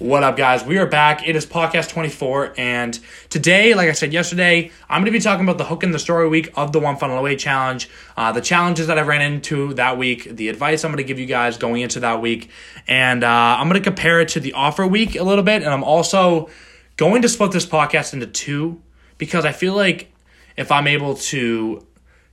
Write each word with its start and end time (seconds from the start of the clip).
What 0.00 0.24
up, 0.24 0.36
guys? 0.36 0.64
We 0.64 0.78
are 0.78 0.86
back. 0.86 1.26
It 1.26 1.36
is 1.36 1.46
podcast 1.46 1.90
24, 1.90 2.54
and 2.58 2.98
today, 3.30 3.74
like 3.74 3.88
I 3.88 3.92
said 3.92 4.12
yesterday, 4.12 4.72
I'm 4.88 5.02
going 5.02 5.12
to 5.12 5.16
be 5.16 5.20
talking 5.20 5.44
about 5.44 5.56
the 5.56 5.64
hook 5.64 5.84
in 5.84 5.92
the 5.92 6.00
story 6.00 6.28
week 6.28 6.52
of 6.56 6.72
the 6.72 6.80
One 6.80 6.96
Funnel 6.96 7.16
Away 7.16 7.36
Challenge, 7.36 7.88
uh, 8.16 8.32
the 8.32 8.40
challenges 8.40 8.88
that 8.88 8.98
I 8.98 9.02
ran 9.02 9.22
into 9.22 9.72
that 9.74 9.96
week, 9.96 10.24
the 10.24 10.48
advice 10.48 10.84
I'm 10.84 10.90
going 10.90 10.96
to 10.98 11.06
give 11.06 11.20
you 11.20 11.26
guys 11.26 11.58
going 11.58 11.80
into 11.80 12.00
that 12.00 12.20
week, 12.20 12.50
and 12.88 13.22
uh, 13.22 13.28
I'm 13.28 13.68
going 13.68 13.80
to 13.80 13.88
compare 13.88 14.20
it 14.20 14.30
to 14.30 14.40
the 14.40 14.54
offer 14.54 14.84
week 14.84 15.14
a 15.14 15.22
little 15.22 15.44
bit, 15.44 15.62
and 15.62 15.72
I'm 15.72 15.84
also 15.84 16.50
going 16.96 17.22
to 17.22 17.28
split 17.28 17.52
this 17.52 17.64
podcast 17.64 18.12
into 18.14 18.26
two 18.26 18.82
because 19.16 19.44
I 19.44 19.52
feel 19.52 19.74
like 19.74 20.12
if 20.56 20.72
I'm 20.72 20.88
able 20.88 21.14
to 21.14 21.86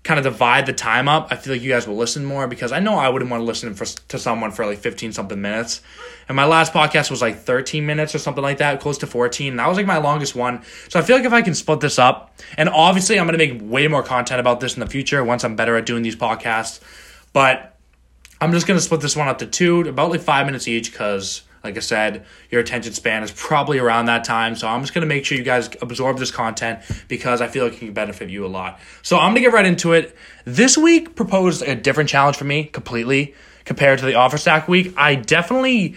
kind 0.03 0.17
of 0.17 0.23
divide 0.23 0.65
the 0.65 0.73
time 0.73 1.07
up, 1.07 1.27
I 1.29 1.35
feel 1.35 1.53
like 1.53 1.61
you 1.61 1.69
guys 1.69 1.87
will 1.87 1.95
listen 1.95 2.25
more 2.25 2.47
because 2.47 2.71
I 2.71 2.79
know 2.79 2.95
I 2.95 3.09
wouldn't 3.09 3.29
want 3.29 3.41
to 3.41 3.45
listen 3.45 3.73
for, 3.75 3.85
to 3.85 4.17
someone 4.17 4.51
for 4.51 4.65
like 4.65 4.79
15 4.79 5.13
something 5.13 5.39
minutes. 5.39 5.81
And 6.27 6.35
my 6.35 6.45
last 6.45 6.73
podcast 6.73 7.11
was 7.11 7.21
like 7.21 7.39
13 7.39 7.85
minutes 7.85 8.15
or 8.15 8.17
something 8.19 8.41
like 8.41 8.57
that, 8.57 8.79
close 8.79 8.97
to 8.99 9.07
14. 9.07 9.55
That 9.55 9.67
was 9.67 9.77
like 9.77 9.85
my 9.85 9.97
longest 9.97 10.35
one. 10.35 10.63
So 10.89 10.99
I 10.99 11.03
feel 11.03 11.17
like 11.17 11.25
if 11.25 11.33
I 11.33 11.43
can 11.43 11.53
split 11.53 11.81
this 11.81 11.99
up, 11.99 12.33
and 12.57 12.67
obviously 12.67 13.19
I'm 13.19 13.27
going 13.27 13.37
to 13.37 13.45
make 13.45 13.61
way 13.61 13.87
more 13.87 14.01
content 14.01 14.39
about 14.39 14.59
this 14.59 14.73
in 14.73 14.79
the 14.79 14.87
future 14.87 15.23
once 15.23 15.43
I'm 15.43 15.55
better 15.55 15.75
at 15.77 15.85
doing 15.85 16.01
these 16.01 16.15
podcasts. 16.15 16.79
But 17.31 17.77
I'm 18.39 18.51
just 18.53 18.65
going 18.65 18.77
to 18.79 18.83
split 18.83 19.01
this 19.01 19.15
one 19.15 19.27
up 19.27 19.37
to 19.39 19.45
two, 19.45 19.81
about 19.81 20.09
like 20.09 20.21
five 20.21 20.47
minutes 20.47 20.67
each 20.67 20.91
because 20.91 21.43
like 21.63 21.77
I 21.77 21.79
said, 21.79 22.25
your 22.49 22.61
attention 22.61 22.93
span 22.93 23.23
is 23.23 23.31
probably 23.31 23.77
around 23.79 24.05
that 24.05 24.23
time. 24.23 24.55
So 24.55 24.67
I'm 24.67 24.81
just 24.81 24.93
going 24.93 25.03
to 25.03 25.07
make 25.07 25.25
sure 25.25 25.37
you 25.37 25.43
guys 25.43 25.69
absorb 25.81 26.17
this 26.17 26.31
content 26.31 26.79
because 27.07 27.41
I 27.41 27.47
feel 27.47 27.65
like 27.65 27.73
it 27.73 27.79
can 27.79 27.93
benefit 27.93 28.29
you 28.29 28.45
a 28.45 28.47
lot. 28.47 28.79
So 29.01 29.17
I'm 29.17 29.31
going 29.33 29.35
to 29.35 29.41
get 29.41 29.53
right 29.53 29.65
into 29.65 29.93
it. 29.93 30.15
This 30.45 30.77
week 30.77 31.15
proposed 31.15 31.61
a 31.61 31.75
different 31.75 32.09
challenge 32.09 32.37
for 32.37 32.45
me 32.45 32.63
completely 32.65 33.35
compared 33.65 33.99
to 33.99 34.05
the 34.05 34.15
offer 34.15 34.37
stack 34.37 34.67
week. 34.67 34.93
I 34.97 35.15
definitely 35.15 35.95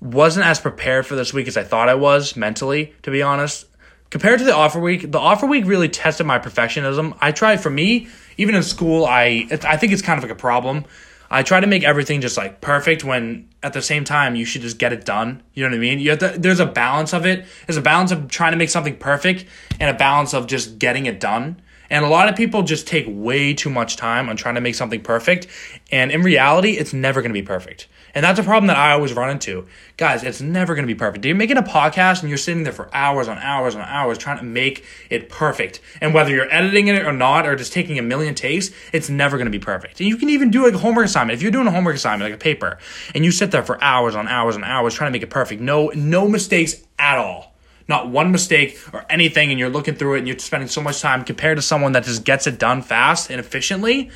wasn't 0.00 0.46
as 0.46 0.60
prepared 0.60 1.06
for 1.06 1.16
this 1.16 1.34
week 1.34 1.48
as 1.48 1.56
I 1.56 1.64
thought 1.64 1.88
I 1.88 1.94
was 1.94 2.36
mentally, 2.36 2.94
to 3.02 3.10
be 3.10 3.22
honest. 3.22 3.66
Compared 4.10 4.38
to 4.38 4.44
the 4.44 4.54
offer 4.54 4.80
week, 4.80 5.10
the 5.10 5.18
offer 5.18 5.46
week 5.46 5.66
really 5.66 5.88
tested 5.88 6.24
my 6.24 6.38
perfectionism. 6.38 7.16
I 7.20 7.32
tried 7.32 7.60
for 7.60 7.68
me, 7.68 8.08
even 8.38 8.54
in 8.54 8.62
school, 8.62 9.04
I 9.04 9.46
I 9.50 9.76
think 9.76 9.92
it's 9.92 10.00
kind 10.00 10.16
of 10.16 10.24
like 10.24 10.32
a 10.32 10.40
problem 10.40 10.86
I 11.30 11.42
try 11.42 11.60
to 11.60 11.66
make 11.66 11.84
everything 11.84 12.20
just 12.20 12.36
like 12.36 12.60
perfect 12.60 13.04
when 13.04 13.48
at 13.62 13.72
the 13.72 13.82
same 13.82 14.04
time 14.04 14.34
you 14.34 14.44
should 14.44 14.62
just 14.62 14.78
get 14.78 14.92
it 14.92 15.04
done. 15.04 15.42
You 15.54 15.64
know 15.64 15.70
what 15.70 15.76
I 15.76 15.80
mean? 15.80 15.98
You 15.98 16.10
have 16.10 16.18
to, 16.20 16.34
there's 16.38 16.60
a 16.60 16.66
balance 16.66 17.12
of 17.12 17.26
it. 17.26 17.44
There's 17.66 17.76
a 17.76 17.82
balance 17.82 18.12
of 18.12 18.28
trying 18.28 18.52
to 18.52 18.58
make 18.58 18.70
something 18.70 18.96
perfect 18.96 19.44
and 19.78 19.94
a 19.94 19.98
balance 19.98 20.32
of 20.32 20.46
just 20.46 20.78
getting 20.78 21.06
it 21.06 21.20
done. 21.20 21.60
And 21.90 22.04
a 22.04 22.08
lot 22.08 22.28
of 22.28 22.36
people 22.36 22.62
just 22.62 22.86
take 22.86 23.06
way 23.08 23.54
too 23.54 23.70
much 23.70 23.96
time 23.96 24.28
on 24.28 24.36
trying 24.36 24.54
to 24.56 24.60
make 24.60 24.74
something 24.74 25.02
perfect. 25.02 25.46
And 25.90 26.10
in 26.10 26.22
reality, 26.22 26.72
it's 26.72 26.92
never 26.92 27.22
going 27.22 27.30
to 27.30 27.40
be 27.40 27.46
perfect. 27.46 27.88
And 28.14 28.24
that's 28.24 28.38
a 28.38 28.42
problem 28.42 28.68
that 28.68 28.76
I 28.76 28.92
always 28.92 29.12
run 29.12 29.30
into. 29.30 29.66
Guys, 29.96 30.22
it's 30.22 30.40
never 30.40 30.74
going 30.74 30.86
to 30.86 30.92
be 30.92 30.98
perfect. 30.98 31.24
You're 31.24 31.34
making 31.34 31.56
a 31.56 31.62
podcast 31.62 32.20
and 32.20 32.28
you're 32.28 32.38
sitting 32.38 32.62
there 32.62 32.72
for 32.72 32.88
hours 32.94 33.28
on 33.28 33.38
hours 33.38 33.74
on 33.74 33.82
hours 33.82 34.18
trying 34.18 34.38
to 34.38 34.44
make 34.44 34.84
it 35.10 35.28
perfect. 35.28 35.80
And 36.00 36.14
whether 36.14 36.30
you're 36.30 36.52
editing 36.52 36.88
it 36.88 37.06
or 37.06 37.12
not, 37.12 37.46
or 37.46 37.56
just 37.56 37.72
taking 37.72 37.98
a 37.98 38.02
million 38.02 38.34
takes, 38.34 38.70
it's 38.92 39.08
never 39.08 39.36
going 39.36 39.46
to 39.46 39.50
be 39.50 39.58
perfect. 39.58 40.00
And 40.00 40.08
you 40.08 40.16
can 40.16 40.28
even 40.30 40.50
do 40.50 40.64
like 40.64 40.74
a 40.74 40.78
homework 40.78 41.06
assignment. 41.06 41.36
If 41.36 41.42
you're 41.42 41.52
doing 41.52 41.66
a 41.66 41.72
homework 41.72 41.96
assignment, 41.96 42.30
like 42.30 42.40
a 42.40 42.42
paper, 42.42 42.78
and 43.14 43.24
you 43.24 43.30
sit 43.30 43.50
there 43.50 43.62
for 43.62 43.82
hours 43.82 44.14
on 44.14 44.28
hours 44.28 44.56
on 44.56 44.64
hours 44.64 44.94
trying 44.94 45.08
to 45.08 45.12
make 45.12 45.22
it 45.22 45.30
perfect, 45.30 45.60
no, 45.60 45.88
no 45.94 46.28
mistakes 46.28 46.82
at 46.98 47.18
all 47.18 47.54
not 47.88 48.10
one 48.10 48.30
mistake 48.30 48.78
or 48.92 49.04
anything, 49.08 49.50
and 49.50 49.58
you're 49.58 49.70
looking 49.70 49.94
through 49.94 50.14
it 50.14 50.18
and 50.18 50.28
you're 50.28 50.38
spending 50.38 50.68
so 50.68 50.82
much 50.82 51.00
time 51.00 51.24
compared 51.24 51.56
to 51.56 51.62
someone 51.62 51.92
that 51.92 52.04
just 52.04 52.22
gets 52.22 52.46
it 52.46 52.58
done 52.58 52.82
fast 52.82 53.30
and 53.30 53.40
efficiently, 53.40 54.10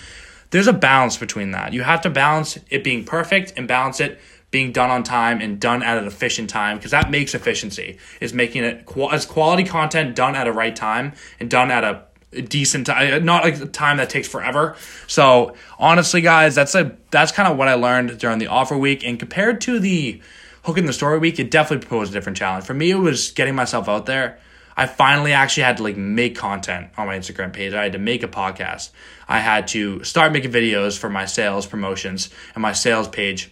there's 0.53 0.69
a 0.69 0.73
balance 0.73 1.17
between 1.17 1.51
that. 1.51 1.73
You 1.73 1.83
have 1.83 2.03
to 2.03 2.11
balance 2.11 2.59
it 2.71 2.85
being 2.85 3.05
perfect 3.05 3.55
and 3.57 3.67
balance 3.67 4.01
it 4.01 4.21
being 4.51 4.71
done 4.71 4.91
on 4.91 5.03
time 5.03 5.41
and 5.41 5.59
done 5.59 5.83
at 5.83 5.97
an 5.97 6.07
efficient 6.07 6.51
time 6.51 6.77
because 6.77 6.91
that 6.91 7.11
makes 7.11 7.35
efficiency 7.35 7.99
is 8.21 8.35
making 8.35 8.63
it 8.63 8.87
as 9.11 9.25
quality 9.27 9.65
content 9.65 10.15
done 10.15 10.37
at 10.37 10.47
a 10.47 10.53
right 10.53 10.77
time 10.77 11.15
and 11.41 11.51
done 11.51 11.71
at 11.71 11.83
a 11.83 12.43
decent 12.43 12.87
time 12.87 13.15
uh, 13.15 13.19
not 13.19 13.43
like 13.43 13.59
a 13.61 13.67
time 13.67 13.97
that 13.97 14.11
takes 14.11 14.29
forever 14.29 14.77
so 15.07 15.55
honestly 15.79 16.21
guys 16.21 16.55
that's 16.55 16.75
a 16.75 16.95
that's 17.11 17.33
kind 17.33 17.51
of 17.51 17.59
what 17.59 17.69
i 17.69 17.75
learned 17.75 18.19
during 18.19 18.39
the 18.39 18.47
offer 18.47 18.77
week 18.77 19.05
and 19.05 19.19
compared 19.19 19.61
to 19.61 19.79
the 19.79 20.21
hook 20.65 20.79
in 20.79 20.87
the 20.87 20.93
story 20.93 21.19
week 21.19 21.39
it 21.39 21.51
definitely 21.51 21.87
posed 21.87 22.11
a 22.11 22.15
different 22.15 22.37
challenge 22.37 22.65
for 22.65 22.75
me 22.75 22.91
it 22.91 22.97
was 22.97 23.33
getting 23.33 23.55
myself 23.55 23.87
out 23.89 24.07
there 24.07 24.39
I 24.77 24.87
finally 24.87 25.33
actually 25.33 25.65
had 25.65 25.77
to 25.79 25.83
like 25.83 25.97
make 25.97 26.37
content 26.37 26.91
on 26.97 27.07
my 27.07 27.19
Instagram 27.19 27.53
page. 27.53 27.73
I 27.75 27.83
had 27.85 27.93
to 27.93 27.99
make 27.99 28.23
a 28.23 28.29
podcast. 28.29 28.91
I 29.29 29.41
had 29.41 29.69
to 29.69 30.03
start 30.05 30.33
making 30.33 30.53
videos 30.53 30.99
for 30.99 31.11
my 31.11 31.27
sales 31.27 31.67
promotions 31.67 32.31
and 32.55 32.63
my 32.63 32.73
sales 32.73 33.09
page. 33.09 33.51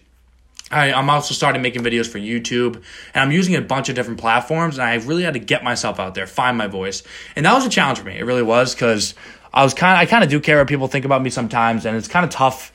I, 0.71 0.87
am 0.87 1.09
also 1.09 1.33
starting 1.33 1.61
making 1.61 1.83
videos 1.83 2.07
for 2.07 2.17
YouTube 2.17 2.75
and 3.13 3.23
I'm 3.23 3.31
using 3.31 3.55
a 3.55 3.61
bunch 3.61 3.89
of 3.89 3.95
different 3.95 4.19
platforms 4.19 4.77
and 4.77 4.87
I 4.87 4.95
really 4.95 5.23
had 5.23 5.33
to 5.33 5.39
get 5.39 5.63
myself 5.63 5.99
out 5.99 6.15
there, 6.15 6.25
find 6.25 6.57
my 6.57 6.67
voice. 6.67 7.03
And 7.35 7.45
that 7.45 7.53
was 7.53 7.65
a 7.65 7.69
challenge 7.69 7.99
for 7.99 8.05
me. 8.05 8.17
It 8.17 8.23
really 8.23 8.43
was 8.43 8.73
because 8.73 9.13
I 9.53 9.63
was 9.63 9.73
kind 9.73 9.97
of, 9.97 10.01
I 10.01 10.05
kind 10.09 10.23
of 10.23 10.29
do 10.29 10.39
care 10.39 10.59
what 10.59 10.67
people 10.67 10.87
think 10.87 11.03
about 11.03 11.21
me 11.21 11.29
sometimes 11.29 11.85
and 11.85 11.97
it's 11.97 12.07
kind 12.07 12.23
of 12.23 12.31
tough 12.31 12.71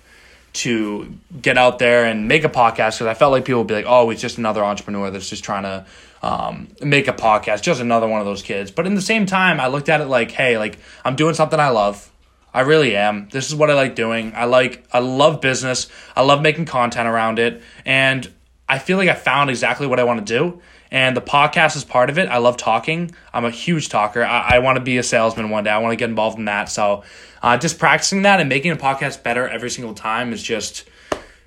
to 0.56 1.14
get 1.40 1.58
out 1.58 1.78
there 1.78 2.04
and 2.04 2.28
make 2.28 2.44
a 2.44 2.48
podcast 2.48 2.96
because 2.96 3.06
I 3.06 3.14
felt 3.14 3.32
like 3.32 3.44
people 3.44 3.60
would 3.60 3.68
be 3.68 3.74
like, 3.74 3.86
oh, 3.86 4.10
it's 4.10 4.20
just 4.20 4.38
another 4.38 4.64
entrepreneur 4.64 5.10
that's 5.10 5.28
just 5.28 5.44
trying 5.44 5.62
to 5.64 5.86
um, 6.22 6.68
make 6.82 7.08
a 7.08 7.12
podcast, 7.12 7.62
just 7.62 7.80
another 7.80 8.08
one 8.08 8.20
of 8.20 8.26
those 8.26 8.42
kids. 8.42 8.70
But 8.70 8.86
in 8.86 8.94
the 8.94 9.02
same 9.02 9.26
time, 9.26 9.60
I 9.60 9.68
looked 9.68 9.88
at 9.88 10.00
it 10.00 10.06
like, 10.06 10.30
hey, 10.30 10.58
like 10.58 10.78
I'm 11.04 11.16
doing 11.16 11.34
something 11.34 11.60
I 11.60 11.68
love. 11.68 12.10
I 12.52 12.60
really 12.60 12.96
am. 12.96 13.28
This 13.30 13.48
is 13.48 13.54
what 13.54 13.70
I 13.70 13.74
like 13.74 13.94
doing. 13.94 14.32
I 14.34 14.46
like 14.46 14.86
I 14.92 15.00
love 15.00 15.40
business. 15.40 15.88
I 16.16 16.22
love 16.22 16.40
making 16.40 16.64
content 16.64 17.06
around 17.06 17.38
it. 17.38 17.62
And 17.84 18.32
I 18.68 18.78
feel 18.78 18.96
like 18.96 19.08
I 19.08 19.14
found 19.14 19.50
exactly 19.50 19.86
what 19.86 20.00
I 20.00 20.04
want 20.04 20.26
to 20.26 20.38
do. 20.38 20.62
And 20.90 21.16
the 21.16 21.20
podcast 21.20 21.76
is 21.76 21.84
part 21.84 22.10
of 22.10 22.18
it. 22.18 22.28
I 22.28 22.38
love 22.38 22.56
talking. 22.56 23.12
I'm 23.32 23.44
a 23.44 23.50
huge 23.50 23.88
talker. 23.88 24.24
I, 24.24 24.56
I 24.56 24.58
want 24.60 24.76
to 24.76 24.82
be 24.82 24.98
a 24.98 25.02
salesman 25.02 25.50
one 25.50 25.64
day. 25.64 25.70
I 25.70 25.78
want 25.78 25.92
to 25.92 25.96
get 25.96 26.08
involved 26.08 26.38
in 26.38 26.44
that. 26.44 26.68
So 26.68 27.02
uh, 27.42 27.58
just 27.58 27.78
practicing 27.78 28.22
that 28.22 28.40
and 28.40 28.48
making 28.48 28.72
a 28.72 28.76
podcast 28.76 29.22
better 29.22 29.48
every 29.48 29.70
single 29.70 29.94
time 29.94 30.32
is 30.32 30.42
just 30.42 30.88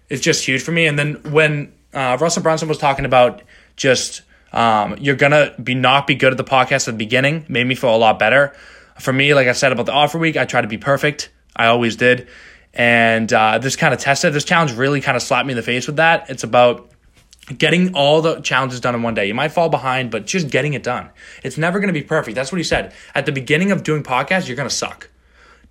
is 0.10 0.22
just 0.22 0.46
huge 0.46 0.62
for 0.62 0.72
me. 0.72 0.88
And 0.88 0.98
then 0.98 1.16
when 1.32 1.74
uh, 1.94 2.18
Russell 2.20 2.44
Brunson 2.44 2.68
was 2.68 2.78
talking 2.78 3.06
about 3.06 3.44
just 3.76 4.24
um, 4.52 4.98
you're 5.00 5.16
gonna 5.16 5.54
be 5.62 5.76
not 5.76 6.08
be 6.08 6.16
good 6.16 6.32
at 6.32 6.38
the 6.38 6.44
podcast 6.44 6.88
at 6.88 6.94
the 6.94 6.94
beginning. 6.94 7.46
Made 7.48 7.66
me 7.66 7.76
feel 7.76 7.96
a 7.96 7.98
lot 7.98 8.20
better. 8.20 8.56
For 9.00 9.14
me, 9.14 9.34
like 9.34 9.48
I 9.48 9.54
said 9.54 9.72
about 9.72 9.86
the 9.86 9.94
offer 9.94 10.18
week, 10.18 10.36
I 10.38 10.46
try 10.46 10.62
to 10.62 10.68
be 10.68 10.78
perfect. 10.78 11.32
I 11.56 11.68
always 11.68 11.96
did, 11.96 12.28
and 12.74 13.32
uh, 13.32 13.60
this 13.60 13.76
kind 13.76 13.94
of 13.94 14.00
tested. 14.00 14.34
This 14.34 14.44
challenge 14.44 14.74
really 14.74 15.02
kind 15.02 15.16
of 15.16 15.24
slapped 15.24 15.46
me 15.46 15.54
in 15.54 15.58
the 15.58 15.64
face 15.64 15.88
with 15.88 15.98
that. 15.98 16.30
It's 16.30 16.44
about 16.44 16.90
getting 17.58 17.94
all 17.96 18.22
the 18.22 18.42
challenges 18.42 18.80
done 18.80 18.96
in 18.96 19.02
one 19.02 19.14
day. 19.14 19.26
You 19.28 19.34
might 19.34 19.52
fall 19.52 19.70
behind, 19.70 20.12
but 20.12 20.26
just 20.26 20.50
getting 20.50 20.74
it 20.74 20.84
done. 20.84 21.10
It's 21.44 21.58
never 21.58 21.80
going 21.80 21.94
to 21.94 22.00
be 22.00 22.04
perfect. 22.04 22.36
That's 22.36 22.52
what 22.52 22.58
he 22.58 22.64
said. 22.64 22.94
At 23.16 23.26
the 23.26 23.32
beginning 23.32 23.72
of 23.72 23.84
doing 23.84 24.04
podcasts, 24.04 24.48
you're 24.48 24.56
going 24.56 24.70
to 24.70 24.76
suck. 24.76 25.10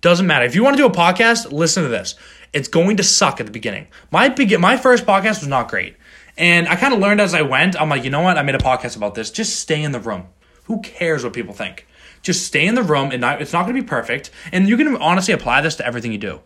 Doesn't 0.01 0.27
matter. 0.27 0.45
If 0.45 0.55
you 0.55 0.63
want 0.63 0.77
to 0.77 0.83
do 0.83 0.87
a 0.87 0.91
podcast, 0.91 1.51
listen 1.51 1.83
to 1.83 1.89
this. 1.89 2.15
It's 2.53 2.67
going 2.67 2.97
to 2.97 3.03
suck 3.03 3.39
at 3.39 3.45
the 3.45 3.51
beginning. 3.51 3.87
My 4.11 4.29
begin 4.29 4.61
my 4.61 4.77
first 4.77 5.05
podcast 5.05 5.39
was 5.39 5.47
not 5.47 5.69
great. 5.69 5.95
And 6.37 6.67
I 6.67 6.75
kind 6.77 6.93
of 6.93 6.99
learned 6.99 7.19
as 7.19 7.33
I 7.33 7.41
went. 7.41 7.79
I'm 7.79 7.89
like, 7.89 8.03
you 8.03 8.09
know 8.09 8.21
what? 8.21 8.37
I 8.37 8.43
made 8.43 8.55
a 8.55 8.59
podcast 8.59 8.95
about 8.95 9.13
this. 9.13 9.29
Just 9.29 9.59
stay 9.59 9.83
in 9.83 9.91
the 9.91 9.99
room. 9.99 10.27
Who 10.65 10.81
cares 10.81 11.23
what 11.23 11.33
people 11.33 11.53
think? 11.53 11.85
Just 12.21 12.45
stay 12.45 12.65
in 12.65 12.75
the 12.75 12.83
room, 12.83 13.11
and 13.11 13.21
not, 13.21 13.41
it's 13.41 13.53
not 13.53 13.63
going 13.63 13.75
to 13.75 13.81
be 13.81 13.87
perfect. 13.87 14.29
And 14.51 14.67
you 14.67 14.77
can 14.77 14.95
honestly 14.97 15.33
apply 15.33 15.61
this 15.61 15.75
to 15.77 15.85
everything 15.85 16.11
you 16.11 16.17
do. 16.17 16.41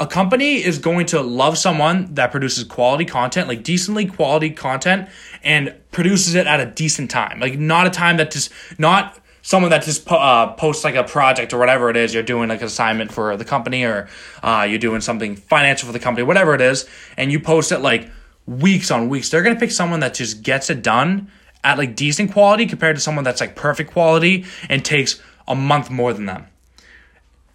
A 0.00 0.06
company 0.06 0.56
is 0.56 0.78
going 0.78 1.06
to 1.06 1.20
love 1.20 1.56
someone 1.56 2.14
that 2.14 2.32
produces 2.32 2.64
quality 2.64 3.04
content, 3.04 3.46
like 3.46 3.62
decently 3.62 4.06
quality 4.06 4.50
content, 4.50 5.08
and 5.44 5.74
produces 5.92 6.34
it 6.34 6.46
at 6.46 6.58
a 6.60 6.66
decent 6.66 7.10
time. 7.10 7.38
Like 7.38 7.58
not 7.58 7.86
a 7.86 7.90
time 7.90 8.16
that 8.16 8.32
just 8.32 8.50
not 8.78 9.18
someone 9.42 9.70
that 9.70 9.82
just 9.82 10.10
uh, 10.10 10.52
posts 10.54 10.84
like 10.84 10.94
a 10.94 11.04
project 11.04 11.52
or 11.52 11.58
whatever 11.58 11.90
it 11.90 11.96
is 11.96 12.14
you're 12.14 12.22
doing 12.22 12.48
like 12.48 12.60
an 12.60 12.66
assignment 12.66 13.12
for 13.12 13.36
the 13.36 13.44
company 13.44 13.84
or 13.84 14.08
uh, 14.42 14.66
you're 14.68 14.78
doing 14.78 15.00
something 15.00 15.34
financial 15.34 15.86
for 15.86 15.92
the 15.92 15.98
company 15.98 16.24
whatever 16.24 16.54
it 16.54 16.60
is 16.60 16.88
and 17.16 17.32
you 17.32 17.40
post 17.40 17.72
it 17.72 17.80
like 17.80 18.08
weeks 18.46 18.90
on 18.90 19.08
weeks. 19.08 19.30
They're 19.30 19.42
going 19.42 19.54
to 19.54 19.60
pick 19.60 19.70
someone 19.70 20.00
that 20.00 20.14
just 20.14 20.42
gets 20.42 20.70
it 20.70 20.82
done 20.82 21.30
at 21.64 21.78
like 21.78 21.94
decent 21.94 22.32
quality 22.32 22.66
compared 22.66 22.96
to 22.96 23.02
someone 23.02 23.24
that's 23.24 23.40
like 23.40 23.54
perfect 23.54 23.92
quality 23.92 24.44
and 24.68 24.84
takes 24.84 25.20
a 25.46 25.54
month 25.54 25.90
more 25.90 26.12
than 26.12 26.26
them. 26.26 26.46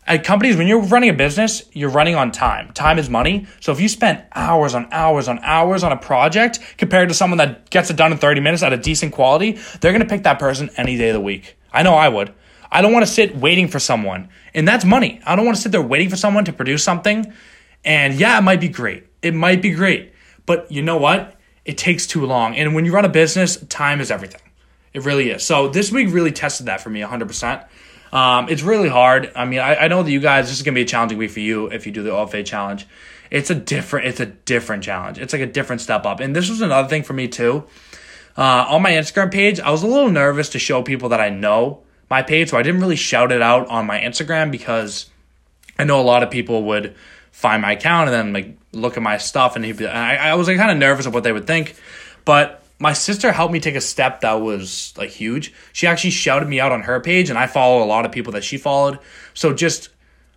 At 0.07 0.23
companies, 0.23 0.55
when 0.55 0.67
you're 0.67 0.81
running 0.83 1.09
a 1.09 1.13
business, 1.13 1.63
you're 1.73 1.89
running 1.89 2.15
on 2.15 2.31
time. 2.31 2.71
Time 2.71 2.97
is 2.97 3.09
money. 3.09 3.45
So 3.59 3.73
if 3.73 3.81
you 3.81 3.89
spend 3.89 4.23
hours 4.33 4.73
on 4.73 4.87
hours 4.93 5.27
on 5.27 5.37
hours 5.39 5.83
on 5.83 5.91
a 5.91 5.97
project 5.97 6.61
compared 6.77 7.09
to 7.09 7.13
someone 7.13 7.39
that 7.39 7.69
gets 7.69 7.89
it 7.89 7.97
done 7.97 8.13
in 8.13 8.17
30 8.17 8.39
minutes 8.39 8.63
at 8.63 8.71
a 8.71 8.77
decent 8.77 9.11
quality, 9.11 9.59
they're 9.81 9.91
going 9.91 10.01
to 10.01 10.07
pick 10.07 10.23
that 10.23 10.39
person 10.39 10.69
any 10.77 10.97
day 10.97 11.09
of 11.09 11.13
the 11.13 11.19
week. 11.19 11.57
I 11.73 11.83
know 11.83 11.93
I 11.93 12.07
would. 12.07 12.33
I 12.71 12.81
don't 12.81 12.93
want 12.93 13.05
to 13.05 13.11
sit 13.11 13.35
waiting 13.35 13.67
for 13.67 13.79
someone. 13.79 14.29
And 14.53 14.65
that's 14.65 14.85
money. 14.85 15.19
I 15.25 15.35
don't 15.35 15.45
want 15.45 15.57
to 15.57 15.61
sit 15.61 15.73
there 15.73 15.81
waiting 15.81 16.09
for 16.09 16.15
someone 16.15 16.45
to 16.45 16.53
produce 16.53 16.85
something. 16.85 17.33
And 17.83 18.13
yeah, 18.13 18.37
it 18.37 18.43
might 18.43 18.61
be 18.61 18.69
great. 18.69 19.07
It 19.21 19.33
might 19.33 19.61
be 19.61 19.71
great. 19.71 20.13
But 20.45 20.71
you 20.71 20.81
know 20.81 20.97
what? 20.97 21.35
It 21.65 21.77
takes 21.77 22.07
too 22.07 22.25
long. 22.25 22.55
And 22.55 22.73
when 22.73 22.85
you 22.85 22.93
run 22.93 23.03
a 23.03 23.09
business, 23.09 23.57
time 23.67 23.99
is 23.99 24.09
everything. 24.09 24.41
It 24.93 25.03
really 25.03 25.31
is. 25.31 25.43
So 25.43 25.67
this 25.67 25.91
week 25.91 26.13
really 26.13 26.31
tested 26.31 26.67
that 26.67 26.79
for 26.79 26.89
me 26.89 27.01
100%. 27.01 27.67
Um, 28.11 28.49
it's 28.49 28.63
really 28.63 28.89
hard. 28.89 29.31
I 29.35 29.45
mean, 29.45 29.59
I, 29.59 29.75
I 29.75 29.87
know 29.87 30.03
that 30.03 30.11
you 30.11 30.19
guys, 30.19 30.47
this 30.47 30.57
is 30.57 30.63
to 30.65 30.71
be 30.71 30.81
a 30.81 30.85
challenging 30.85 31.17
week 31.17 31.31
for 31.31 31.39
you 31.39 31.67
if 31.67 31.85
you 31.85 31.91
do 31.91 32.03
the 32.03 32.11
OFA 32.11 32.45
challenge. 32.45 32.87
It's 33.29 33.49
a 33.49 33.55
different, 33.55 34.07
it's 34.07 34.19
a 34.19 34.25
different 34.25 34.83
challenge. 34.83 35.19
It's 35.19 35.33
like 35.33 35.41
a 35.41 35.47
different 35.47 35.81
step 35.81 36.05
up. 36.05 36.19
And 36.19 36.35
this 36.35 36.49
was 36.49 36.61
another 36.61 36.87
thing 36.87 37.03
for 37.03 37.13
me 37.13 37.27
too. 37.27 37.65
Uh, 38.37 38.65
on 38.69 38.81
my 38.81 38.91
Instagram 38.91 39.31
page, 39.31 39.59
I 39.59 39.71
was 39.71 39.83
a 39.83 39.87
little 39.87 40.09
nervous 40.09 40.49
to 40.49 40.59
show 40.59 40.83
people 40.83 41.09
that 41.09 41.19
I 41.19 41.29
know 41.29 41.81
my 42.09 42.21
page, 42.21 42.49
so 42.49 42.57
I 42.57 42.63
didn't 42.63 42.81
really 42.81 42.95
shout 42.95 43.31
it 43.31 43.41
out 43.41 43.67
on 43.67 43.85
my 43.85 43.99
Instagram 43.99 44.51
because 44.51 45.09
I 45.77 45.83
know 45.83 45.99
a 45.99 46.03
lot 46.03 46.23
of 46.23 46.29
people 46.29 46.63
would 46.63 46.95
find 47.31 47.61
my 47.61 47.73
account 47.73 48.09
and 48.09 48.13
then 48.13 48.33
like 48.33 48.57
look 48.71 48.95
at 48.95 49.03
my 49.03 49.17
stuff 49.17 49.55
and 49.55 49.65
I, 49.65 50.15
I 50.15 50.33
was 50.35 50.47
like 50.47 50.57
kind 50.57 50.71
of 50.71 50.77
nervous 50.77 51.05
of 51.05 51.13
what 51.13 51.23
they 51.23 51.31
would 51.31 51.47
think, 51.47 51.75
but 52.25 52.63
my 52.79 52.93
sister 52.93 53.31
helped 53.31 53.53
me 53.53 53.59
take 53.59 53.75
a 53.75 53.81
step 53.81 54.21
that 54.21 54.33
was 54.33 54.93
like 54.97 55.09
huge. 55.09 55.53
She 55.73 55.87
actually 55.87 56.11
shouted 56.11 56.47
me 56.47 56.59
out 56.59 56.71
on 56.71 56.83
her 56.83 56.99
page 56.99 57.29
and 57.29 57.37
I 57.37 57.47
follow 57.47 57.83
a 57.83 57.85
lot 57.85 58.05
of 58.05 58.11
people 58.11 58.33
that 58.33 58.43
she 58.43 58.57
followed. 58.57 58.99
So 59.33 59.53
just 59.53 59.89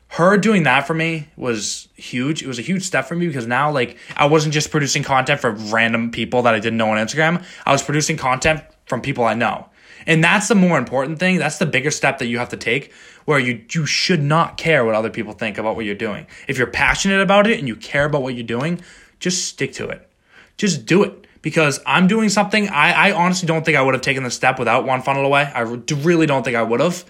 her 0.08 0.36
doing 0.38 0.62
that 0.64 0.86
for 0.86 0.94
me 0.94 1.28
was 1.36 1.88
huge. 1.94 2.42
It 2.42 2.48
was 2.48 2.58
a 2.58 2.62
huge 2.62 2.82
step 2.82 3.06
for 3.06 3.14
me 3.14 3.26
because 3.26 3.46
now 3.46 3.70
like 3.70 3.98
I 4.16 4.26
wasn't 4.26 4.54
just 4.54 4.70
producing 4.70 5.02
content 5.02 5.40
for 5.40 5.50
random 5.50 6.10
people 6.10 6.42
that 6.42 6.54
I 6.54 6.60
didn't 6.60 6.78
know 6.78 6.90
on 6.90 7.06
Instagram. 7.06 7.44
I 7.66 7.72
was 7.72 7.82
producing 7.82 8.16
content 8.16 8.62
from 8.86 9.02
people 9.02 9.24
I 9.24 9.34
know. 9.34 9.66
And 10.06 10.24
that's 10.24 10.48
the 10.48 10.54
more 10.54 10.78
important 10.78 11.18
thing. 11.18 11.36
That's 11.36 11.58
the 11.58 11.66
bigger 11.66 11.90
step 11.90 12.18
that 12.18 12.26
you 12.26 12.38
have 12.38 12.48
to 12.50 12.56
take 12.56 12.92
where 13.26 13.38
you 13.38 13.62
you 13.70 13.84
should 13.84 14.22
not 14.22 14.56
care 14.56 14.84
what 14.84 14.94
other 14.94 15.10
people 15.10 15.34
think 15.34 15.58
about 15.58 15.76
what 15.76 15.84
you're 15.84 15.94
doing. 15.94 16.26
If 16.48 16.56
you're 16.56 16.66
passionate 16.66 17.20
about 17.20 17.46
it 17.46 17.58
and 17.58 17.68
you 17.68 17.76
care 17.76 18.06
about 18.06 18.22
what 18.22 18.34
you're 18.34 18.42
doing, 18.44 18.80
just 19.18 19.46
stick 19.46 19.74
to 19.74 19.88
it. 19.88 20.10
Just 20.56 20.86
do 20.86 21.04
it 21.04 21.26
because 21.42 21.80
I'm 21.86 22.06
doing 22.06 22.28
something 22.28 22.68
I, 22.68 23.10
I 23.10 23.12
honestly 23.12 23.46
don't 23.46 23.64
think 23.64 23.76
I 23.76 23.82
would 23.82 23.94
have 23.94 24.02
taken 24.02 24.22
the 24.22 24.30
step 24.30 24.58
without 24.58 24.84
one 24.84 25.02
funnel 25.02 25.24
away. 25.24 25.42
I 25.42 25.60
really 25.60 26.26
don't 26.26 26.42
think 26.42 26.56
I 26.56 26.62
would 26.62 26.80
have. 26.80 27.04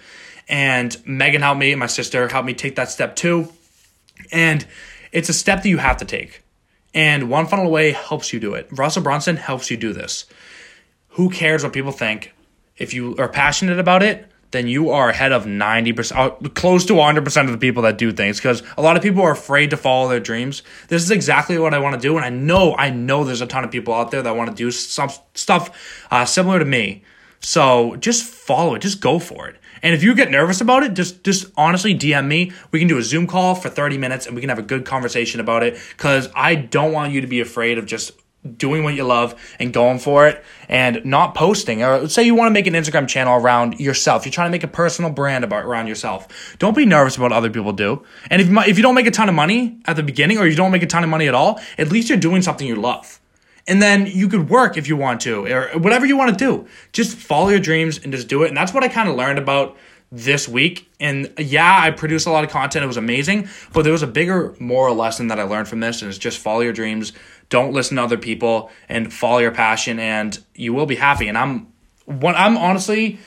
And 0.47 0.95
Megan 1.05 1.41
helped 1.41 1.59
me, 1.59 1.75
my 1.75 1.87
sister 1.87 2.27
helped 2.27 2.45
me 2.45 2.53
take 2.53 2.75
that 2.75 2.89
step 2.89 3.15
too. 3.15 3.51
And 4.31 4.65
it's 5.11 5.29
a 5.29 5.33
step 5.33 5.63
that 5.63 5.69
you 5.69 5.77
have 5.77 5.97
to 5.97 6.05
take. 6.05 6.43
And 6.93 7.29
one 7.29 7.47
funnel 7.47 7.67
away 7.67 7.91
helps 7.91 8.33
you 8.33 8.39
do 8.39 8.53
it. 8.53 8.67
Russell 8.71 9.01
Brunson 9.01 9.37
helps 9.37 9.71
you 9.71 9.77
do 9.77 9.93
this. 9.93 10.25
Who 11.09 11.29
cares 11.29 11.63
what 11.63 11.73
people 11.73 11.91
think? 11.91 12.33
If 12.77 12.93
you 12.93 13.15
are 13.17 13.29
passionate 13.29 13.79
about 13.79 14.03
it, 14.03 14.27
then 14.51 14.67
you 14.67 14.91
are 14.91 15.09
ahead 15.09 15.31
of 15.31 15.45
90%, 15.45 16.15
uh, 16.15 16.49
close 16.49 16.85
to 16.85 16.93
100% 16.93 17.45
of 17.45 17.51
the 17.51 17.57
people 17.57 17.83
that 17.83 17.97
do 17.97 18.11
things 18.11 18.37
because 18.37 18.61
a 18.77 18.81
lot 18.81 18.97
of 18.97 19.03
people 19.03 19.21
are 19.23 19.31
afraid 19.31 19.69
to 19.71 19.77
follow 19.77 20.09
their 20.09 20.19
dreams. 20.19 20.63
This 20.87 21.03
is 21.03 21.11
exactly 21.11 21.57
what 21.57 21.73
I 21.73 21.79
want 21.79 21.95
to 21.95 22.01
do. 22.01 22.17
And 22.17 22.25
I 22.25 22.29
know, 22.29 22.75
I 22.75 22.89
know 22.89 23.23
there's 23.23 23.41
a 23.41 23.47
ton 23.47 23.63
of 23.63 23.71
people 23.71 23.93
out 23.93 24.11
there 24.11 24.21
that 24.21 24.35
want 24.35 24.49
to 24.49 24.55
do 24.55 24.71
some 24.71 25.09
stuff 25.33 26.05
uh, 26.11 26.25
similar 26.25 26.59
to 26.59 26.65
me. 26.65 27.03
So 27.39 27.95
just 27.95 28.23
follow 28.23 28.75
it, 28.75 28.79
just 28.79 29.01
go 29.01 29.19
for 29.19 29.47
it. 29.47 29.55
And 29.83 29.95
if 29.95 30.03
you 30.03 30.13
get 30.13 30.29
nervous 30.29 30.61
about 30.61 30.83
it, 30.83 30.93
just 30.93 31.23
just 31.23 31.51
honestly 31.57 31.95
DM 31.95 32.27
me. 32.27 32.51
We 32.71 32.77
can 32.77 32.87
do 32.87 32.99
a 32.99 33.01
Zoom 33.01 33.25
call 33.25 33.55
for 33.55 33.69
30 33.69 33.97
minutes 33.97 34.27
and 34.27 34.35
we 34.35 34.41
can 34.41 34.49
have 34.49 34.59
a 34.59 34.63
good 34.63 34.85
conversation 34.85 35.39
about 35.39 35.63
it 35.63 35.79
cuz 35.97 36.29
I 36.35 36.53
don't 36.55 36.91
want 36.91 37.13
you 37.13 37.21
to 37.21 37.27
be 37.27 37.39
afraid 37.39 37.79
of 37.79 37.87
just 37.87 38.11
doing 38.57 38.83
what 38.83 38.95
you 38.95 39.03
love 39.03 39.39
and 39.59 39.71
going 39.71 39.99
for 39.99 40.27
it 40.27 40.43
and 40.67 41.03
not 41.05 41.35
posting 41.35 41.83
or 41.83 41.99
let's 41.99 42.13
say 42.13 42.23
you 42.23 42.33
want 42.33 42.49
to 42.49 42.53
make 42.53 42.65
an 42.65 42.73
instagram 42.73 43.07
channel 43.07 43.35
around 43.39 43.79
yourself 43.79 44.25
you're 44.25 44.31
trying 44.31 44.47
to 44.47 44.51
make 44.51 44.63
a 44.63 44.67
personal 44.67 45.11
brand 45.11 45.43
about 45.43 45.63
around 45.63 45.85
yourself 45.85 46.55
don't 46.57 46.75
be 46.75 46.83
nervous 46.83 47.15
about 47.17 47.25
what 47.25 47.33
other 47.33 47.51
people 47.51 47.71
do 47.71 48.03
and 48.31 48.41
if 48.41 48.49
if 48.67 48.77
you 48.77 48.83
don't 48.83 48.95
make 48.95 49.05
a 49.05 49.11
ton 49.11 49.29
of 49.29 49.35
money 49.35 49.79
at 49.85 49.95
the 49.95 50.01
beginning 50.01 50.39
or 50.39 50.47
you 50.47 50.55
don't 50.55 50.71
make 50.71 50.81
a 50.81 50.87
ton 50.87 51.03
of 51.03 51.09
money 51.09 51.27
at 51.27 51.35
all 51.35 51.59
at 51.77 51.91
least 51.91 52.09
you're 52.09 52.17
doing 52.17 52.41
something 52.41 52.65
you 52.65 52.75
love 52.75 53.19
and 53.67 53.79
then 53.79 54.07
you 54.07 54.27
could 54.27 54.49
work 54.49 54.75
if 54.75 54.87
you 54.87 54.97
want 54.97 55.21
to 55.21 55.45
or 55.45 55.67
whatever 55.77 56.07
you 56.07 56.17
want 56.17 56.35
to 56.35 56.45
do 56.45 56.67
just 56.93 57.15
follow 57.15 57.49
your 57.49 57.59
dreams 57.59 57.99
and 57.99 58.11
just 58.11 58.27
do 58.27 58.41
it 58.41 58.47
and 58.47 58.57
that's 58.57 58.73
what 58.73 58.83
i 58.83 58.87
kind 58.87 59.07
of 59.07 59.15
learned 59.15 59.37
about 59.37 59.77
this 60.11 60.47
week. 60.47 60.91
And 60.99 61.33
yeah, 61.37 61.79
I 61.81 61.91
produced 61.91 62.27
a 62.27 62.31
lot 62.31 62.43
of 62.43 62.49
content. 62.49 62.83
It 62.83 62.87
was 62.87 62.97
amazing. 62.97 63.47
But 63.73 63.83
there 63.83 63.93
was 63.93 64.03
a 64.03 64.07
bigger 64.07 64.55
moral 64.59 64.95
lesson 64.95 65.27
that 65.27 65.39
I 65.39 65.43
learned 65.43 65.67
from 65.67 65.79
this, 65.79 66.01
and 66.01 66.09
it's 66.09 66.17
just 66.17 66.37
follow 66.37 66.61
your 66.61 66.73
dreams. 66.73 67.13
Don't 67.51 67.73
listen 67.73 67.97
to 67.97 68.03
other 68.03 68.17
people 68.17 68.71
and 68.89 69.13
follow 69.13 69.37
your 69.37 69.51
passion, 69.51 69.99
and 69.99 70.39
you 70.55 70.73
will 70.73 70.87
be 70.87 70.95
happy. 70.95 71.27
And 71.27 71.37
I'm 71.37 71.67
what 72.05 72.33
I'm 72.35 72.57
honestly 72.57 73.19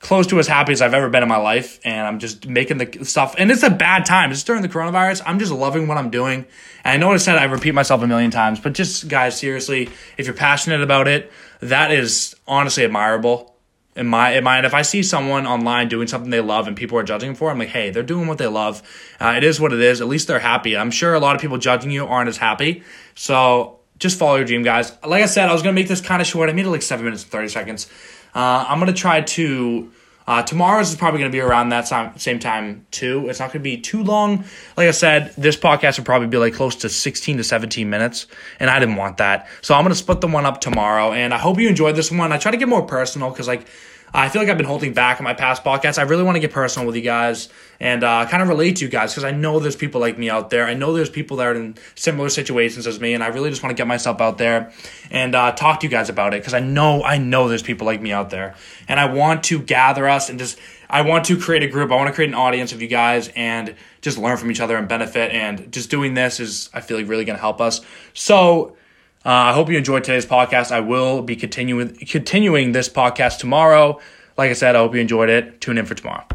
close 0.00 0.26
to 0.28 0.38
as 0.38 0.46
happy 0.46 0.72
as 0.72 0.80
I've 0.80 0.94
ever 0.94 1.10
been 1.10 1.22
in 1.22 1.28
my 1.28 1.36
life, 1.36 1.78
and 1.84 2.06
I'm 2.06 2.18
just 2.18 2.46
making 2.46 2.78
the 2.78 3.04
stuff. 3.04 3.34
And 3.36 3.50
it's 3.50 3.62
a 3.62 3.70
bad 3.70 4.06
time. 4.06 4.30
It's 4.30 4.42
during 4.42 4.62
the 4.62 4.68
coronavirus. 4.68 5.22
I'm 5.26 5.38
just 5.38 5.52
loving 5.52 5.88
what 5.88 5.98
I'm 5.98 6.10
doing. 6.10 6.46
And 6.84 6.94
I 6.94 6.96
know 6.96 7.08
what 7.08 7.14
I 7.14 7.18
said 7.18 7.36
I 7.36 7.44
repeat 7.44 7.74
myself 7.74 8.02
a 8.02 8.06
million 8.06 8.30
times, 8.30 8.60
but 8.60 8.72
just 8.72 9.08
guys, 9.08 9.38
seriously, 9.38 9.90
if 10.16 10.26
you're 10.26 10.34
passionate 10.34 10.82
about 10.82 11.08
it, 11.08 11.30
that 11.60 11.92
is 11.92 12.34
honestly 12.46 12.84
admirable 12.84 13.54
in 14.00 14.06
my 14.06 14.32
in 14.32 14.42
my 14.42 14.56
and 14.56 14.64
if 14.64 14.72
I 14.72 14.80
see 14.80 15.02
someone 15.02 15.46
online 15.46 15.88
doing 15.88 16.08
something 16.08 16.30
they 16.30 16.40
love 16.40 16.66
and 16.66 16.74
people 16.74 16.96
are 16.98 17.02
judging 17.02 17.34
for, 17.34 17.50
I'm 17.50 17.58
like, 17.58 17.68
hey, 17.68 17.90
they're 17.90 18.02
doing 18.02 18.26
what 18.26 18.38
they 18.38 18.46
love. 18.46 18.82
Uh, 19.20 19.34
it 19.36 19.44
is 19.44 19.60
what 19.60 19.74
it 19.74 19.80
is. 19.80 20.00
At 20.00 20.08
least 20.08 20.26
they're 20.26 20.38
happy. 20.38 20.74
I'm 20.74 20.90
sure 20.90 21.12
a 21.12 21.20
lot 21.20 21.36
of 21.36 21.42
people 21.42 21.58
judging 21.58 21.90
you 21.90 22.06
aren't 22.06 22.30
as 22.30 22.38
happy. 22.38 22.82
So 23.14 23.78
just 23.98 24.18
follow 24.18 24.36
your 24.36 24.46
dream, 24.46 24.62
guys. 24.62 24.92
Like 25.06 25.22
I 25.22 25.26
said, 25.26 25.50
I 25.50 25.52
was 25.52 25.62
gonna 25.62 25.74
make 25.74 25.86
this 25.86 26.00
kind 26.00 26.22
of 26.22 26.26
short. 26.26 26.48
I 26.48 26.54
made 26.54 26.64
it 26.64 26.70
like 26.70 26.80
seven 26.80 27.04
minutes 27.04 27.24
and 27.24 27.30
thirty 27.30 27.48
seconds. 27.48 27.88
Uh, 28.34 28.64
I'm 28.66 28.78
gonna 28.78 28.94
try 28.94 29.20
to 29.20 29.92
uh, 30.30 30.40
tomorrow's 30.44 30.90
is 30.90 30.96
probably 30.96 31.18
going 31.18 31.28
to 31.32 31.34
be 31.34 31.40
around 31.40 31.70
that 31.70 31.88
same 32.20 32.38
time 32.38 32.86
too. 32.92 33.28
It's 33.28 33.40
not 33.40 33.46
going 33.46 33.64
to 33.64 33.64
be 33.64 33.76
too 33.76 34.04
long. 34.04 34.44
Like 34.76 34.86
I 34.86 34.92
said, 34.92 35.34
this 35.36 35.56
podcast 35.56 35.98
will 35.98 36.04
probably 36.04 36.28
be 36.28 36.36
like 36.36 36.54
close 36.54 36.76
to 36.76 36.88
16 36.88 37.38
to 37.38 37.42
17 37.42 37.90
minutes, 37.90 38.28
and 38.60 38.70
I 38.70 38.78
didn't 38.78 38.94
want 38.94 39.16
that. 39.16 39.48
So 39.60 39.74
I'm 39.74 39.82
going 39.82 39.90
to 39.90 39.96
split 39.96 40.20
the 40.20 40.28
one 40.28 40.46
up 40.46 40.60
tomorrow, 40.60 41.12
and 41.12 41.34
I 41.34 41.38
hope 41.38 41.58
you 41.58 41.68
enjoyed 41.68 41.96
this 41.96 42.12
one. 42.12 42.32
I 42.32 42.38
try 42.38 42.52
to 42.52 42.56
get 42.56 42.68
more 42.68 42.82
personal 42.82 43.30
because 43.30 43.48
like 43.48 43.66
I 44.12 44.28
feel 44.28 44.42
like 44.42 44.50
I've 44.50 44.56
been 44.56 44.66
holding 44.66 44.92
back 44.92 45.20
in 45.20 45.24
my 45.24 45.34
past 45.34 45.62
podcasts. 45.62 45.98
I 45.98 46.02
really 46.02 46.22
want 46.22 46.36
to 46.36 46.40
get 46.40 46.52
personal 46.52 46.86
with 46.86 46.96
you 46.96 47.02
guys 47.02 47.48
and 47.78 48.02
uh, 48.02 48.26
kind 48.26 48.42
of 48.42 48.48
relate 48.48 48.76
to 48.76 48.84
you 48.84 48.90
guys 48.90 49.12
because 49.12 49.24
I 49.24 49.30
know 49.30 49.60
there's 49.60 49.76
people 49.76 50.00
like 50.00 50.18
me 50.18 50.28
out 50.28 50.50
there. 50.50 50.66
I 50.66 50.74
know 50.74 50.92
there's 50.92 51.10
people 51.10 51.36
that 51.38 51.46
are 51.46 51.54
in 51.54 51.76
similar 51.94 52.28
situations 52.28 52.86
as 52.86 53.00
me, 53.00 53.14
and 53.14 53.22
I 53.22 53.28
really 53.28 53.50
just 53.50 53.62
want 53.62 53.76
to 53.76 53.80
get 53.80 53.86
myself 53.86 54.20
out 54.20 54.38
there 54.38 54.72
and 55.10 55.34
uh, 55.34 55.52
talk 55.52 55.80
to 55.80 55.86
you 55.86 55.90
guys 55.90 56.08
about 56.08 56.34
it 56.34 56.40
because 56.40 56.54
I 56.54 56.60
know 56.60 57.02
I 57.02 57.18
know 57.18 57.48
there's 57.48 57.62
people 57.62 57.86
like 57.86 58.00
me 58.00 58.12
out 58.12 58.30
there, 58.30 58.56
and 58.88 58.98
I 58.98 59.12
want 59.12 59.44
to 59.44 59.60
gather 59.60 60.08
us 60.08 60.28
and 60.28 60.38
just 60.38 60.58
I 60.90 61.02
want 61.02 61.26
to 61.26 61.38
create 61.38 61.62
a 61.62 61.68
group. 61.68 61.92
I 61.92 61.96
want 61.96 62.08
to 62.08 62.14
create 62.14 62.28
an 62.28 62.34
audience 62.34 62.72
of 62.72 62.82
you 62.82 62.88
guys 62.88 63.28
and 63.36 63.76
just 64.00 64.18
learn 64.18 64.36
from 64.36 64.50
each 64.50 64.60
other 64.60 64.76
and 64.76 64.88
benefit. 64.88 65.30
And 65.32 65.72
just 65.72 65.88
doing 65.88 66.14
this 66.14 66.40
is 66.40 66.68
I 66.74 66.80
feel 66.80 66.96
like 66.96 67.08
really 67.08 67.24
going 67.24 67.36
to 67.36 67.40
help 67.40 67.60
us. 67.60 67.80
So 68.12 68.76
uh, 69.24 69.28
I 69.28 69.52
hope 69.52 69.68
you 69.68 69.76
enjoyed 69.76 70.04
today's 70.04 70.26
podcast. 70.26 70.72
I 70.72 70.80
will 70.80 71.22
be 71.22 71.36
continuing 71.36 71.94
continuing 71.94 72.72
this 72.72 72.88
podcast 72.88 73.38
tomorrow. 73.38 74.00
Like 74.38 74.50
I 74.50 74.54
said, 74.54 74.74
I 74.76 74.78
hope 74.78 74.94
you 74.94 75.00
enjoyed 75.00 75.28
it. 75.28 75.60
Tune 75.60 75.76
in 75.76 75.84
for 75.84 75.94
tomorrow. 75.94 76.26